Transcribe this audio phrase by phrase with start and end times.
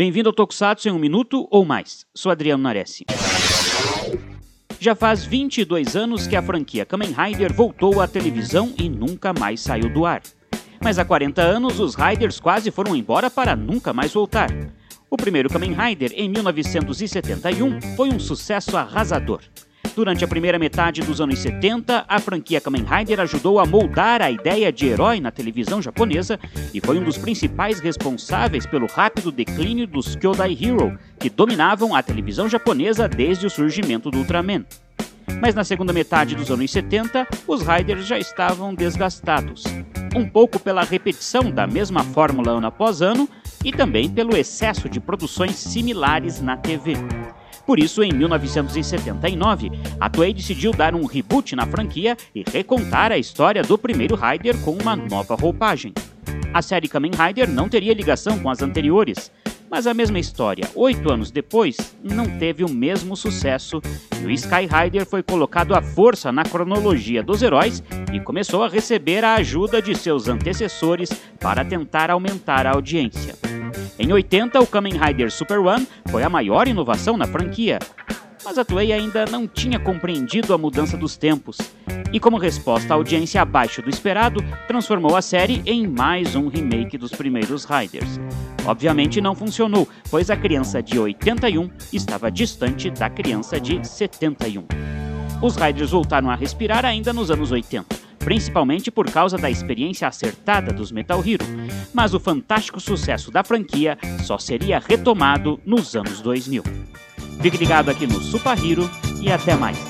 [0.00, 2.06] Bem-vindo ao Tokusatsu em um minuto ou mais.
[2.14, 3.02] Sou Adriano Nares.
[4.78, 9.60] Já faz 22 anos que a franquia Kamen Rider voltou à televisão e nunca mais
[9.60, 10.22] saiu do ar.
[10.82, 14.48] Mas há 40 anos, os Riders quase foram embora para nunca mais voltar.
[15.10, 19.42] O primeiro Kamen Rider, em 1971, foi um sucesso arrasador.
[20.00, 24.30] Durante a primeira metade dos anos 70, a franquia Kamen Rider ajudou a moldar a
[24.30, 26.40] ideia de herói na televisão japonesa
[26.72, 32.02] e foi um dos principais responsáveis pelo rápido declínio dos Kyodai Hero, que dominavam a
[32.02, 34.64] televisão japonesa desde o surgimento do Ultraman.
[35.38, 39.64] Mas na segunda metade dos anos 70, os Riders já estavam desgastados.
[40.16, 43.28] Um pouco pela repetição da mesma fórmula ano após ano
[43.62, 46.94] e também pelo excesso de produções similares na TV.
[47.70, 49.70] Por isso, em 1979,
[50.00, 54.60] a Toei decidiu dar um reboot na franquia e recontar a história do primeiro Rider
[54.62, 55.94] com uma nova roupagem.
[56.52, 59.30] A série Kamen Rider não teria ligação com as anteriores,
[59.70, 63.80] mas a mesma história, oito anos depois, não teve o mesmo sucesso
[64.20, 68.68] e o Sky Rider foi colocado à força na cronologia dos heróis e começou a
[68.68, 71.08] receber a ajuda de seus antecessores
[71.38, 73.49] para tentar aumentar a audiência.
[74.02, 77.78] Em 80, o Kamen Rider Super One foi a maior inovação na franquia,
[78.42, 81.58] mas a Toei ainda não tinha compreendido a mudança dos tempos,
[82.10, 86.96] e como resposta à audiência abaixo do esperado, transformou a série em mais um remake
[86.96, 88.18] dos primeiros Riders.
[88.64, 94.64] Obviamente não funcionou, pois a criança de 81 estava distante da criança de 71.
[95.42, 100.72] Os Riders voltaram a respirar ainda nos anos 80 principalmente por causa da experiência acertada
[100.72, 101.44] dos Metal Hero,
[101.92, 106.62] mas o fantástico sucesso da franquia só seria retomado nos anos 2000.
[107.42, 108.88] Fique ligado aqui no Super Hero
[109.20, 109.89] e até mais!